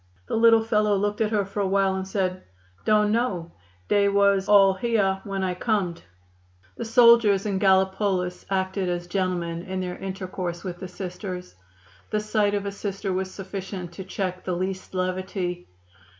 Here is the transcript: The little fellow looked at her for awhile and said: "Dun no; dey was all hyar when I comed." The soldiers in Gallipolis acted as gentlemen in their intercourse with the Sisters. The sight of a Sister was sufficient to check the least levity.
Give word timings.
The 0.27 0.35
little 0.35 0.63
fellow 0.63 0.97
looked 0.97 1.21
at 1.21 1.29
her 1.29 1.45
for 1.45 1.59
awhile 1.59 1.93
and 1.93 2.07
said: 2.07 2.41
"Dun 2.85 3.11
no; 3.11 3.51
dey 3.87 4.09
was 4.09 4.49
all 4.49 4.73
hyar 4.73 5.21
when 5.25 5.43
I 5.43 5.53
comed." 5.53 6.01
The 6.75 6.85
soldiers 6.85 7.45
in 7.45 7.59
Gallipolis 7.59 8.43
acted 8.49 8.89
as 8.89 9.05
gentlemen 9.05 9.61
in 9.61 9.79
their 9.79 9.97
intercourse 9.99 10.63
with 10.63 10.79
the 10.79 10.87
Sisters. 10.87 11.53
The 12.09 12.19
sight 12.19 12.55
of 12.55 12.65
a 12.65 12.71
Sister 12.71 13.13
was 13.13 13.29
sufficient 13.29 13.91
to 13.91 14.03
check 14.03 14.43
the 14.43 14.53
least 14.55 14.95
levity. 14.95 15.67